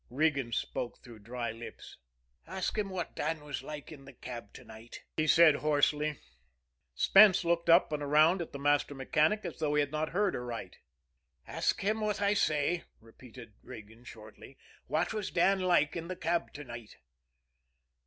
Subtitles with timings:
[0.09, 1.97] Regan spoke through dry lips.
[2.47, 6.17] "Ask him what Dan was like in the cab to night," he said hoarsely.
[6.95, 10.35] Spence looked up and around at the master mechanic, as though he had not heard
[10.35, 10.79] aright.
[11.45, 14.57] "Ask him what I say," repeated Regan shortly.
[14.87, 16.97] "What was Dan like in the cab to night?"